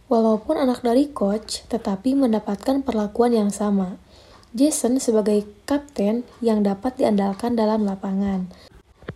Walaupun 0.08 0.56
anak 0.56 0.80
dari 0.80 1.08
coach, 1.12 1.64
tetapi 1.68 2.16
mendapatkan 2.16 2.80
perlakuan 2.80 3.36
yang 3.36 3.52
sama. 3.52 4.00
Jason 4.56 5.00
sebagai 5.00 5.44
kapten 5.68 6.24
yang 6.44 6.64
dapat 6.64 6.96
diandalkan 7.00 7.56
dalam 7.56 7.84
lapangan. 7.84 8.48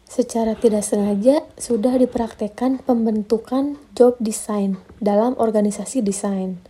Secara 0.08 0.56
tidak 0.56 0.84
sengaja 0.84 1.44
sudah 1.60 1.96
dipraktekkan 2.00 2.80
pembentukan 2.80 3.76
job 3.92 4.16
design 4.20 4.80
dalam 5.02 5.36
organisasi 5.36 6.00
desain. 6.00 6.60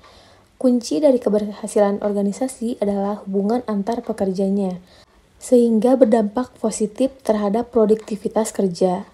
Kunci 0.56 1.04
dari 1.04 1.20
keberhasilan 1.20 2.00
organisasi 2.00 2.80
adalah 2.80 3.20
hubungan 3.26 3.60
antar 3.68 4.00
pekerjanya, 4.00 4.80
sehingga 5.36 6.00
berdampak 6.00 6.56
positif 6.56 7.12
terhadap 7.20 7.68
produktivitas 7.68 8.56
kerja. 8.56 9.04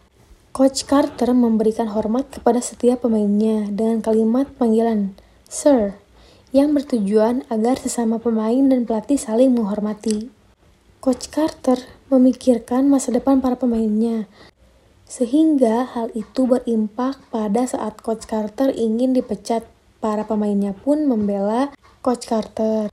Coach 0.52 0.84
Carter 0.84 1.32
memberikan 1.32 1.90
hormat 1.90 2.28
kepada 2.28 2.60
setiap 2.60 3.08
pemainnya 3.08 3.72
dengan 3.72 4.04
kalimat 4.04 4.46
panggilan 4.54 5.16
"Sir" 5.48 5.96
yang 6.52 6.76
bertujuan 6.76 7.48
agar 7.48 7.80
sesama 7.80 8.20
pemain 8.20 8.60
dan 8.68 8.84
pelatih 8.84 9.16
saling 9.16 9.50
menghormati. 9.56 10.28
Coach 11.00 11.32
Carter 11.32 11.80
memikirkan 12.12 12.86
masa 12.86 13.10
depan 13.10 13.40
para 13.40 13.56
pemainnya, 13.56 14.28
sehingga 15.12 15.92
hal 15.92 16.08
itu 16.16 16.48
berimpak 16.48 17.20
pada 17.28 17.68
saat 17.68 18.00
Coach 18.00 18.24
Carter 18.24 18.72
ingin 18.72 19.12
dipecat. 19.12 19.68
Para 20.00 20.24
pemainnya 20.24 20.72
pun 20.72 21.04
membela 21.04 21.70
Coach 22.00 22.26
Carter, 22.26 22.88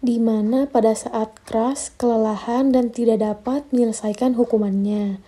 di 0.00 0.22
mana 0.22 0.70
pada 0.70 0.94
saat 0.96 1.34
keras, 1.44 1.92
kelelahan, 1.98 2.72
dan 2.72 2.88
tidak 2.94 3.20
dapat 3.20 3.66
menyelesaikan 3.68 4.38
hukumannya. 4.38 5.20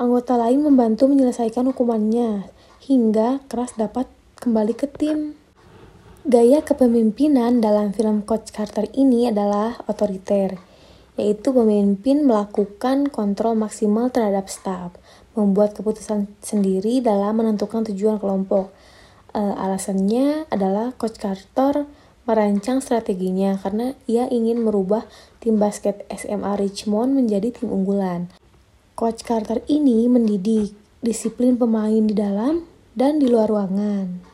Anggota 0.00 0.38
lain 0.40 0.64
membantu 0.64 1.10
menyelesaikan 1.10 1.68
hukumannya, 1.74 2.48
hingga 2.88 3.44
keras 3.52 3.76
dapat 3.76 4.08
kembali 4.40 4.72
ke 4.72 4.88
tim. 4.88 5.36
Gaya 6.24 6.64
kepemimpinan 6.64 7.60
dalam 7.60 7.92
film 7.92 8.24
Coach 8.24 8.54
Carter 8.54 8.88
ini 8.96 9.28
adalah 9.28 9.76
otoriter 9.84 10.56
yaitu 11.18 11.50
pemimpin 11.50 12.22
melakukan 12.22 13.10
kontrol 13.10 13.58
maksimal 13.58 14.06
terhadap 14.08 14.46
staf, 14.46 14.94
membuat 15.38 15.78
keputusan 15.78 16.26
sendiri 16.42 16.98
dalam 16.98 17.38
menentukan 17.38 17.86
tujuan 17.86 18.18
kelompok. 18.18 18.74
E, 19.30 19.38
alasannya 19.38 20.50
adalah 20.50 20.90
Coach 20.98 21.22
Carter 21.22 21.86
merancang 22.26 22.82
strateginya 22.82 23.56
karena 23.62 23.94
ia 24.10 24.26
ingin 24.28 24.60
merubah 24.66 25.06
tim 25.38 25.56
basket 25.56 26.02
SMA 26.10 26.58
Richmond 26.58 27.14
menjadi 27.14 27.54
tim 27.54 27.70
unggulan. 27.70 28.26
Coach 28.98 29.22
Carter 29.22 29.62
ini 29.70 30.10
mendidik 30.10 30.74
disiplin 30.98 31.54
pemain 31.54 32.02
di 32.02 32.12
dalam 32.12 32.66
dan 32.98 33.22
di 33.22 33.30
luar 33.30 33.46
ruangan. 33.46 34.26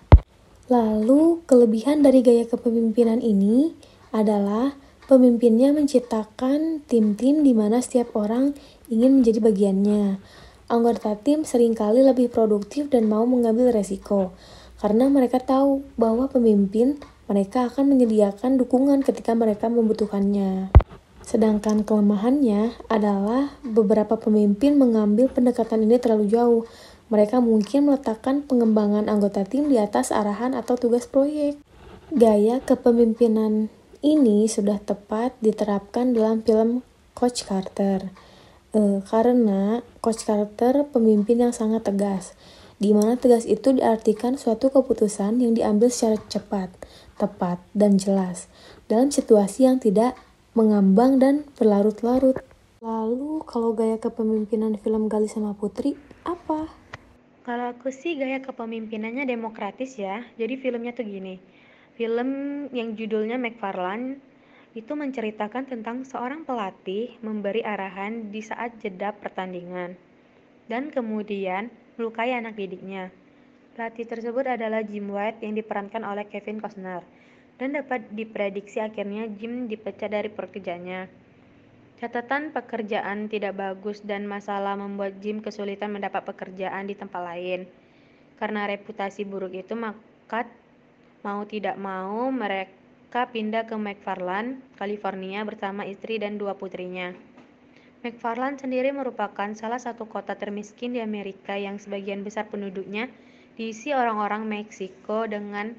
Lalu, 0.72 1.44
kelebihan 1.44 2.00
dari 2.00 2.24
gaya 2.24 2.48
kepemimpinan 2.48 3.20
ini 3.20 3.76
adalah 4.16 4.72
pemimpinnya 5.04 5.76
menciptakan 5.76 6.80
tim-tim 6.88 7.44
di 7.44 7.52
mana 7.52 7.84
setiap 7.84 8.16
orang 8.16 8.56
ingin 8.88 9.20
menjadi 9.20 9.44
bagiannya. 9.44 10.16
Anggota 10.64 11.12
tim 11.20 11.44
sering 11.44 11.76
kali 11.76 12.00
lebih 12.00 12.32
produktif 12.32 12.88
dan 12.88 13.04
mau 13.04 13.28
mengambil 13.28 13.68
resiko, 13.68 14.32
karena 14.80 15.12
mereka 15.12 15.36
tahu 15.36 15.84
bahwa 16.00 16.24
pemimpin 16.32 16.96
mereka 17.28 17.68
akan 17.68 17.92
menyediakan 17.92 18.56
dukungan 18.56 19.04
ketika 19.04 19.36
mereka 19.36 19.68
membutuhkannya. 19.68 20.72
Sedangkan 21.20 21.84
kelemahannya 21.84 22.76
adalah 22.88 23.52
beberapa 23.60 24.16
pemimpin 24.16 24.80
mengambil 24.80 25.28
pendekatan 25.28 25.84
ini 25.84 26.00
terlalu 26.00 26.32
jauh, 26.32 26.62
mereka 27.12 27.44
mungkin 27.44 27.92
meletakkan 27.92 28.44
pengembangan 28.44 29.12
anggota 29.12 29.44
tim 29.44 29.68
di 29.68 29.76
atas 29.76 30.12
arahan 30.12 30.56
atau 30.56 30.80
tugas 30.80 31.04
proyek. 31.04 31.60
Gaya 32.08 32.64
kepemimpinan 32.64 33.68
ini 34.04 34.48
sudah 34.48 34.80
tepat 34.80 35.36
diterapkan 35.40 36.12
dalam 36.12 36.40
film 36.40 36.84
Coach 37.12 37.48
Carter. 37.48 38.12
E, 38.74 38.98
karena 39.06 39.86
Coach 40.02 40.26
Carter 40.26 40.82
pemimpin 40.90 41.38
yang 41.38 41.54
sangat 41.54 41.86
tegas, 41.86 42.34
di 42.82 42.90
mana 42.90 43.14
tegas 43.14 43.46
itu 43.46 43.70
diartikan 43.70 44.34
suatu 44.34 44.74
keputusan 44.74 45.38
yang 45.38 45.54
diambil 45.54 45.86
secara 45.86 46.18
cepat, 46.26 46.74
tepat, 47.14 47.62
dan 47.70 48.02
jelas 48.02 48.50
dalam 48.90 49.14
situasi 49.14 49.70
yang 49.70 49.78
tidak 49.78 50.18
mengambang 50.58 51.22
dan 51.22 51.46
berlarut-larut. 51.54 52.42
Lalu, 52.82 53.46
kalau 53.46 53.72
gaya 53.78 53.96
kepemimpinan 53.96 54.74
film 54.82 55.06
Gali 55.06 55.30
sama 55.30 55.54
Putri, 55.54 55.94
apa? 56.26 56.66
Kalau 57.46 57.76
aku 57.76 57.94
sih 57.94 58.18
gaya 58.18 58.40
kepemimpinannya 58.40 59.28
demokratis 59.28 60.00
ya. 60.00 60.24
Jadi 60.34 60.56
filmnya 60.58 60.96
tuh 60.96 61.04
gini. 61.04 61.36
Film 61.94 62.28
yang 62.72 62.96
judulnya 62.98 63.36
McFarland 63.36 64.18
itu 64.74 64.98
menceritakan 64.98 65.70
tentang 65.70 66.02
seorang 66.02 66.42
pelatih 66.42 67.14
memberi 67.22 67.62
arahan 67.62 68.34
di 68.34 68.42
saat 68.42 68.74
jeda 68.82 69.14
pertandingan 69.14 69.94
dan 70.66 70.90
kemudian 70.90 71.70
melukai 71.94 72.34
anak 72.34 72.58
didiknya. 72.58 73.14
Pelatih 73.78 74.06
tersebut 74.06 74.42
adalah 74.50 74.82
Jim 74.82 75.14
White 75.14 75.46
yang 75.46 75.54
diperankan 75.54 76.02
oleh 76.02 76.26
Kevin 76.26 76.58
Costner 76.58 77.06
dan 77.54 77.78
dapat 77.78 78.10
diprediksi 78.10 78.82
akhirnya 78.82 79.30
Jim 79.30 79.70
dipecat 79.70 80.10
dari 80.10 80.26
pekerjaannya. 80.26 81.06
Catatan 81.94 82.50
pekerjaan 82.50 83.30
tidak 83.30 83.54
bagus 83.54 84.02
dan 84.02 84.26
masalah 84.26 84.74
membuat 84.74 85.22
Jim 85.22 85.38
kesulitan 85.38 85.94
mendapat 85.94 86.26
pekerjaan 86.26 86.90
di 86.90 86.98
tempat 86.98 87.22
lain. 87.22 87.70
Karena 88.34 88.66
reputasi 88.66 89.22
buruk 89.22 89.54
itu, 89.54 89.78
maka 89.78 90.50
mau 91.22 91.46
tidak 91.46 91.78
mau 91.78 92.26
mereka 92.34 92.83
pindah 93.22 93.70
ke 93.70 93.78
McFarland, 93.78 94.58
California 94.74 95.46
bersama 95.46 95.86
istri 95.86 96.18
dan 96.18 96.34
dua 96.34 96.58
putrinya. 96.58 97.14
McFarland 98.02 98.58
sendiri 98.58 98.90
merupakan 98.90 99.54
salah 99.54 99.78
satu 99.78 100.10
kota 100.10 100.34
termiskin 100.34 100.98
di 100.98 101.00
Amerika 101.00 101.54
yang 101.54 101.78
sebagian 101.78 102.26
besar 102.26 102.50
penduduknya 102.50 103.06
diisi 103.54 103.94
orang-orang 103.94 104.42
Meksiko 104.50 105.30
dengan 105.30 105.78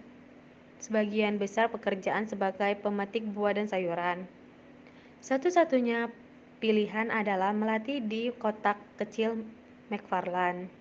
sebagian 0.80 1.36
besar 1.36 1.68
pekerjaan 1.68 2.24
sebagai 2.31 2.79
pemetik 2.79 3.27
buah 3.27 3.60
dan 3.60 3.68
sayuran. 3.68 4.24
Satu-satunya 5.20 6.07
pilihan 6.64 7.12
adalah 7.12 7.51
melatih 7.51 8.00
di 8.00 8.31
kotak 8.31 8.79
kecil 8.96 9.44
McFarland. 9.92 10.72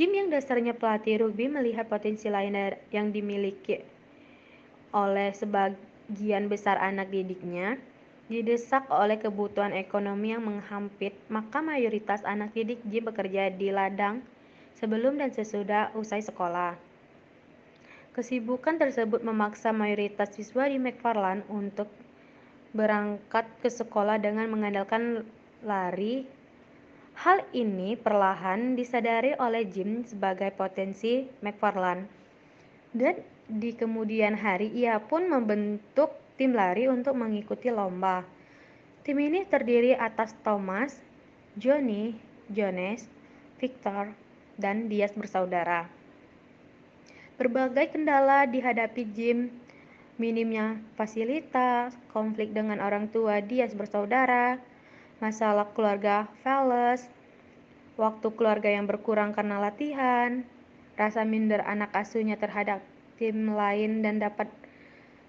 Jim 0.00 0.10
yang 0.16 0.32
dasarnya 0.32 0.72
pelatih 0.72 1.20
rugby 1.20 1.52
melihat 1.52 1.92
potensi 1.92 2.32
lain 2.32 2.56
yang 2.88 3.12
dimiliki 3.12 3.97
oleh 4.92 5.34
sebagian 5.36 6.48
besar 6.48 6.80
anak 6.80 7.12
didiknya, 7.12 7.76
didesak 8.28 8.84
oleh 8.92 9.16
kebutuhan 9.16 9.72
ekonomi 9.72 10.36
yang 10.36 10.44
menghampit, 10.44 11.16
maka 11.32 11.64
mayoritas 11.64 12.20
anak 12.28 12.52
didik 12.52 12.80
Jim 12.88 13.08
bekerja 13.08 13.48
di 13.52 13.72
ladang 13.72 14.20
sebelum 14.76 15.16
dan 15.16 15.32
sesudah 15.32 15.90
usai 15.96 16.20
sekolah. 16.20 16.76
Kesibukan 18.12 18.76
tersebut 18.76 19.22
memaksa 19.22 19.70
mayoritas 19.70 20.34
siswa 20.34 20.66
di 20.66 20.76
McFarland 20.76 21.46
untuk 21.48 21.86
berangkat 22.76 23.46
ke 23.64 23.70
sekolah 23.70 24.20
dengan 24.20 24.50
mengandalkan 24.50 25.24
lari. 25.62 26.26
Hal 27.18 27.42
ini 27.50 27.98
perlahan 27.98 28.78
disadari 28.78 29.34
oleh 29.38 29.66
Jim 29.66 30.06
sebagai 30.06 30.54
potensi 30.54 31.26
McFarland. 31.42 32.06
Dan 32.94 33.18
di 33.48 33.72
kemudian 33.72 34.36
hari 34.36 34.68
ia 34.76 35.00
pun 35.00 35.24
membentuk 35.32 36.12
tim 36.36 36.52
lari 36.52 36.86
untuk 36.86 37.16
mengikuti 37.16 37.72
lomba. 37.72 38.22
Tim 39.02 39.16
ini 39.16 39.48
terdiri 39.48 39.96
atas 39.96 40.36
Thomas, 40.44 41.00
Johnny, 41.56 42.12
Jones, 42.52 43.08
Victor, 43.56 44.12
dan 44.60 44.92
Dias 44.92 45.16
bersaudara. 45.16 45.88
Berbagai 47.40 47.96
kendala 47.96 48.44
dihadapi 48.44 49.02
Jim 49.16 49.48
minimnya 50.20 50.82
fasilitas, 50.98 51.94
konflik 52.12 52.52
dengan 52.52 52.82
orang 52.84 53.08
tua 53.08 53.40
dia 53.40 53.64
bersaudara, 53.70 54.58
masalah 55.22 55.70
keluarga 55.72 56.26
Fales, 56.42 57.06
waktu 57.94 58.28
keluarga 58.34 58.68
yang 58.68 58.84
berkurang 58.90 59.30
karena 59.32 59.62
latihan, 59.62 60.42
rasa 60.98 61.22
minder 61.22 61.62
anak 61.62 61.94
asuhnya 61.94 62.34
terhadap 62.34 62.82
tim 63.18 63.52
lain 63.52 64.00
dan 64.06 64.22
dapat 64.22 64.46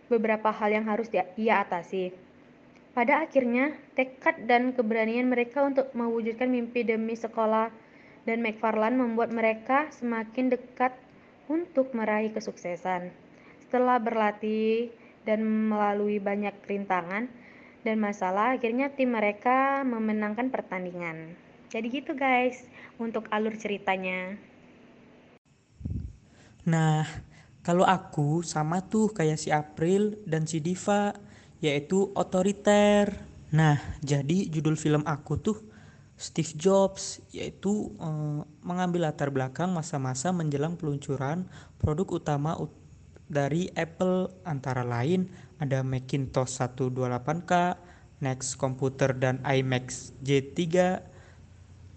beberapa 0.08 0.54
hal 0.54 0.70
yang 0.74 0.86
harus 0.86 1.10
ia 1.38 1.66
atasi. 1.66 2.14
Pada 2.94 3.22
akhirnya, 3.22 3.78
tekad 3.94 4.50
dan 4.50 4.74
keberanian 4.74 5.30
mereka 5.30 5.62
untuk 5.62 5.94
mewujudkan 5.94 6.50
mimpi 6.50 6.82
demi 6.82 7.14
sekolah 7.14 7.70
dan 8.26 8.42
McFarland 8.42 8.98
membuat 8.98 9.30
mereka 9.30 9.90
semakin 9.94 10.54
dekat 10.54 10.94
untuk 11.50 11.94
meraih 11.94 12.34
kesuksesan. 12.34 13.14
Setelah 13.66 14.02
berlatih 14.02 14.90
dan 15.26 15.46
melalui 15.46 16.18
banyak 16.18 16.54
rintangan 16.66 17.30
dan 17.86 17.96
masalah, 18.02 18.58
akhirnya 18.58 18.92
tim 18.92 19.14
mereka 19.14 19.86
memenangkan 19.86 20.50
pertandingan. 20.50 21.38
Jadi 21.70 21.88
gitu 21.94 22.18
guys, 22.18 22.66
untuk 22.98 23.30
alur 23.30 23.54
ceritanya. 23.54 24.36
Nah, 26.66 27.06
kalau 27.60 27.84
aku 27.84 28.40
sama 28.42 28.80
tuh 28.88 29.12
kayak 29.12 29.40
si 29.40 29.52
April 29.52 30.16
dan 30.24 30.48
si 30.48 30.64
Diva, 30.64 31.12
yaitu 31.60 32.08
otoriter. 32.16 33.20
Nah, 33.52 33.82
jadi 34.00 34.48
judul 34.48 34.80
film 34.80 35.04
aku 35.04 35.36
tuh 35.42 35.58
Steve 36.20 36.56
Jobs, 36.56 37.20
yaitu 37.32 37.92
eh, 38.00 38.40
mengambil 38.64 39.12
latar 39.12 39.32
belakang 39.32 39.72
masa-masa 39.72 40.32
menjelang 40.32 40.80
peluncuran 40.80 41.48
produk 41.80 42.20
utama 42.20 42.56
dari 43.30 43.70
Apple 43.78 44.34
antara 44.44 44.82
lain 44.82 45.30
ada 45.62 45.84
Macintosh 45.86 46.60
128K, 46.60 47.78
Next 48.20 48.56
Computer 48.60 49.12
dan 49.16 49.40
iMac 49.44 49.92
J3. 50.24 50.60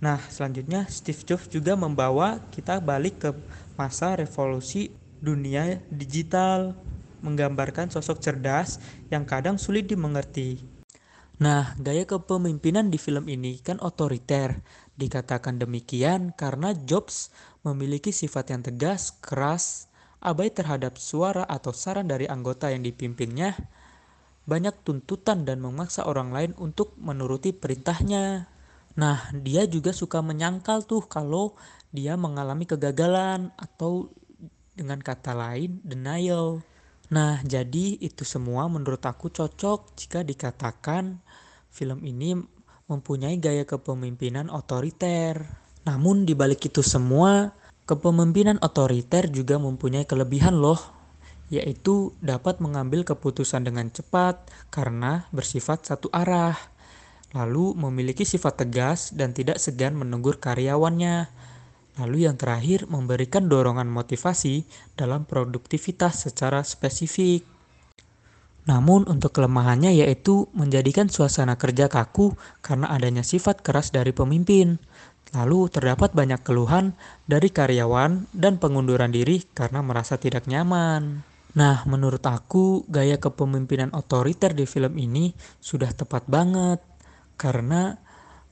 Nah, 0.03 0.18
selanjutnya 0.27 0.87
Steve 0.90 1.22
Jobs 1.22 1.46
juga 1.46 1.79
membawa 1.79 2.42
kita 2.51 2.83
balik 2.83 3.22
ke 3.22 3.31
masa 3.79 4.18
revolusi 4.18 4.90
dunia 5.22 5.78
digital, 5.88 6.74
menggambarkan 7.22 7.88
sosok 7.88 8.18
cerdas 8.18 8.82
yang 9.08 9.22
kadang 9.22 9.56
sulit 9.56 9.87
dimengerti. 9.87 10.58
Nah, 11.38 11.74
gaya 11.78 12.04
kepemimpinan 12.04 12.90
di 12.90 12.98
film 12.98 13.30
ini 13.30 13.62
kan 13.62 13.78
otoriter. 13.78 14.61
Dikatakan 14.98 15.62
demikian 15.62 16.35
karena 16.37 16.74
Jobs 16.74 17.32
memiliki 17.64 18.12
sifat 18.12 18.52
yang 18.52 18.62
tegas, 18.62 19.16
keras, 19.22 19.88
abai 20.22 20.54
terhadap 20.54 21.00
suara 21.00 21.42
atau 21.46 21.74
saran 21.74 22.06
dari 22.06 22.30
anggota 22.30 22.70
yang 22.70 22.87
dipimpinnya, 22.87 23.58
banyak 24.46 24.74
tuntutan 24.87 25.42
dan 25.42 25.58
memaksa 25.62 26.06
orang 26.06 26.30
lain 26.30 26.52
untuk 26.58 26.94
menuruti 26.98 27.50
perintahnya. 27.50 28.46
Nah, 28.94 29.18
dia 29.32 29.64
juga 29.66 29.90
suka 29.90 30.20
menyangkal 30.20 30.85
tuh 30.85 31.06
kalau 31.08 31.56
dia 31.90 32.14
mengalami 32.14 32.68
kegagalan 32.68 33.50
atau 33.56 34.12
dengan 34.72 35.00
kata 35.00 35.37
lain 35.37 35.80
denial. 35.85 36.64
Nah, 37.12 37.44
jadi 37.44 38.00
itu 38.00 38.24
semua 38.24 38.68
menurut 38.72 39.04
aku 39.04 39.28
cocok 39.28 39.92
jika 39.96 40.24
dikatakan 40.24 41.20
film 41.68 42.00
ini 42.04 42.37
mempunyai 42.88 43.37
gaya 43.37 43.64
kepemimpinan 43.68 44.48
otoriter. 44.48 45.44
Namun 45.85 46.24
di 46.24 46.32
balik 46.32 46.68
itu 46.68 46.80
semua, 46.80 47.52
kepemimpinan 47.85 48.61
otoriter 48.62 49.28
juga 49.28 49.58
mempunyai 49.58 50.06
kelebihan 50.06 50.56
loh, 50.56 50.78
yaitu 51.52 52.16
dapat 52.24 52.62
mengambil 52.62 53.04
keputusan 53.04 53.66
dengan 53.66 53.92
cepat 53.92 54.48
karena 54.72 55.26
bersifat 55.35 55.85
satu 55.88 56.08
arah. 56.12 56.56
Lalu 57.32 57.72
memiliki 57.76 58.28
sifat 58.28 58.61
tegas 58.61 59.12
dan 59.16 59.32
tidak 59.32 59.56
segan 59.56 59.96
menegur 59.96 60.37
karyawannya. 60.37 61.41
Lalu 62.00 62.24
yang 62.24 62.40
terakhir, 62.40 62.88
memberikan 62.88 63.52
dorongan 63.52 63.88
motivasi 63.90 64.64
dalam 64.96 65.28
produktivitas 65.28 66.24
secara 66.24 66.64
spesifik. 66.64 67.44
Namun 68.64 69.11
untuk 69.11 69.35
kelemahannya 69.35 69.90
yaitu 69.90 70.46
menjadikan 70.55 71.11
suasana 71.11 71.59
kerja 71.59 71.90
kaku 71.90 72.38
karena 72.62 72.88
adanya 72.94 73.26
sifat 73.26 73.61
keras 73.61 73.90
dari 73.90 74.14
pemimpin. 74.14 74.78
Lalu 75.33 75.72
terdapat 75.72 76.12
banyak 76.12 76.44
keluhan 76.44 76.92
dari 77.24 77.48
karyawan 77.48 78.28
dan 78.37 78.61
pengunduran 78.61 79.11
diri 79.11 79.42
karena 79.57 79.81
merasa 79.81 80.20
tidak 80.20 80.44
nyaman. 80.44 81.24
Nah, 81.52 81.85
menurut 81.85 82.24
aku 82.24 82.85
gaya 82.88 83.20
kepemimpinan 83.20 83.92
otoriter 83.92 84.57
di 84.57 84.64
film 84.64 84.96
ini 84.96 85.33
sudah 85.61 85.92
tepat 85.92 86.24
banget 86.28 86.81
karena 87.37 87.96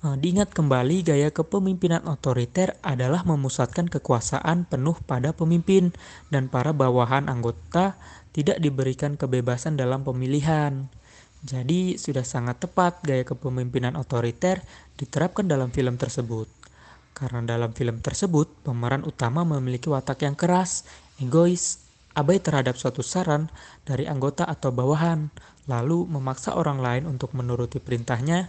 diingat 0.00 0.56
kembali 0.56 1.04
gaya 1.04 1.28
kepemimpinan 1.28 2.08
otoriter 2.08 2.80
adalah 2.80 3.20
memusatkan 3.28 3.84
kekuasaan 3.84 4.64
penuh 4.64 4.96
pada 5.04 5.36
pemimpin 5.36 5.92
dan 6.32 6.48
para 6.48 6.72
bawahan 6.72 7.28
anggota 7.28 8.00
tidak 8.32 8.56
diberikan 8.64 9.20
kebebasan 9.20 9.76
dalam 9.76 10.00
pemilihan. 10.00 10.88
Jadi 11.44 12.00
sudah 12.00 12.24
sangat 12.24 12.64
tepat 12.64 13.04
gaya 13.04 13.28
kepemimpinan 13.28 13.96
otoriter 13.96 14.64
diterapkan 14.96 15.44
dalam 15.44 15.68
film 15.68 16.00
tersebut. 16.00 16.48
Karena 17.12 17.44
dalam 17.44 17.76
film 17.76 18.00
tersebut, 18.00 18.64
pemeran 18.64 19.04
utama 19.04 19.44
memiliki 19.44 19.92
watak 19.92 20.24
yang 20.24 20.32
keras, 20.32 20.88
egois, 21.20 21.84
abai 22.16 22.40
terhadap 22.40 22.80
suatu 22.80 23.04
saran 23.04 23.52
dari 23.84 24.08
anggota 24.08 24.48
atau 24.48 24.72
bawahan, 24.72 25.28
lalu 25.68 26.08
memaksa 26.08 26.56
orang 26.56 26.80
lain 26.80 27.04
untuk 27.04 27.36
menuruti 27.36 27.76
perintahnya, 27.76 28.48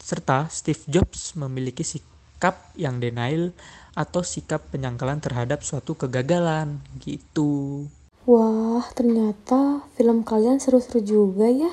serta 0.00 0.48
Steve 0.48 0.82
Jobs 0.88 1.36
memiliki 1.36 1.84
sikap 1.84 2.72
yang 2.74 2.98
denial 2.98 3.52
atau 3.92 4.24
sikap 4.24 4.72
penyangkalan 4.72 5.20
terhadap 5.20 5.60
suatu 5.60 5.94
kegagalan, 5.94 6.80
gitu. 7.04 7.84
Wah, 8.24 8.84
ternyata 8.96 9.84
film 9.96 10.24
kalian 10.24 10.58
seru-seru 10.60 11.04
juga 11.04 11.46
ya. 11.48 11.72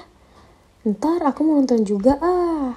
Ntar 0.87 1.23
aku 1.23 1.43
mau 1.43 1.59
nonton 1.59 1.83
juga 1.87 2.19
ah. 2.19 2.75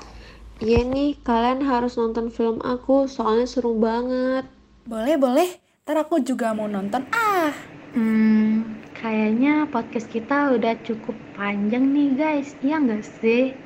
Iya 0.61 0.85
nih, 0.85 1.17
kalian 1.25 1.65
harus 1.65 1.97
nonton 1.97 2.29
film 2.29 2.61
aku, 2.61 3.09
soalnya 3.09 3.49
seru 3.49 3.79
banget. 3.81 4.45
Boleh, 4.85 5.17
boleh. 5.17 5.49
Ntar 5.87 6.05
aku 6.05 6.21
juga 6.21 6.53
mau 6.53 6.69
nonton 6.69 7.09
ah. 7.11 7.51
Hmm, 7.97 8.79
kayaknya 8.95 9.67
podcast 9.73 10.07
kita 10.13 10.55
udah 10.55 10.79
cukup 10.85 11.17
panjang 11.35 11.91
nih 11.91 12.09
guys, 12.15 12.55
iya 12.61 12.77
nggak 12.79 13.03
sih? 13.19 13.57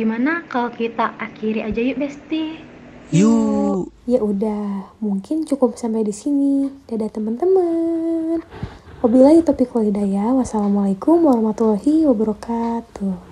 Gimana 0.00 0.48
kalau 0.48 0.72
kita 0.72 1.12
akhiri 1.20 1.60
aja 1.60 1.76
yuk 1.76 2.00
Besti? 2.00 2.56
Yuk. 3.12 3.92
Ya 4.08 4.24
udah, 4.24 4.96
mungkin 4.96 5.44
cukup 5.44 5.76
sampai 5.76 6.08
di 6.08 6.14
sini. 6.16 6.72
Dadah 6.88 7.12
teman-teman. 7.12 8.40
Wabillahi 9.04 9.44
taufiq 9.44 9.68
walhidayah. 9.76 10.32
Wassalamualaikum 10.40 11.20
warahmatullahi 11.20 12.08
wabarakatuh. 12.08 13.29